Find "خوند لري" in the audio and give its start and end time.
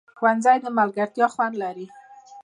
1.33-1.87